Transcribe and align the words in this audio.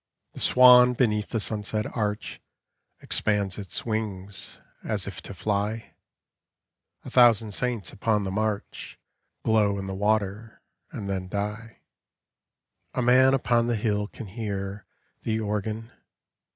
The 0.33 0.39
swan 0.39 0.93
beneath 0.95 1.29
the 1.29 1.39
sunset 1.39 1.85
arch 1.95 2.41
Expands 3.01 3.59
its 3.59 3.85
wings, 3.85 4.59
as 4.83 5.05
if 5.05 5.21
to 5.21 5.35
fly. 5.35 5.93
A 7.05 7.11
thousand 7.11 7.51
saints 7.51 7.93
upon 7.93 8.23
the 8.23 8.31
march 8.31 8.97
in 9.45 9.85
the 9.85 9.93
water, 9.93 10.63
and 10.91 11.07
then 11.07 11.29
<: 12.15 12.93
A 12.95 13.01
man 13.03 13.35
upon 13.35 13.67
the 13.67 13.75
hill 13.75 14.09
ran 14.17 14.35
bear 14.35 14.87
The 15.21 15.39
organ. 15.39 15.91